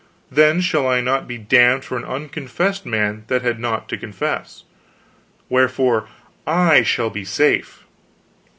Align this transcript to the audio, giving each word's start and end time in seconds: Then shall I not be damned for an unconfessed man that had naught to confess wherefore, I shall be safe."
Then 0.31 0.61
shall 0.61 0.87
I 0.87 0.99
not 0.99 1.27
be 1.27 1.37
damned 1.37 1.83
for 1.85 1.95
an 1.95 2.05
unconfessed 2.05 2.87
man 2.87 3.23
that 3.27 3.43
had 3.43 3.59
naught 3.59 3.87
to 3.89 3.97
confess 3.97 4.63
wherefore, 5.47 6.07
I 6.47 6.81
shall 6.81 7.11
be 7.11 7.23
safe." 7.23 7.83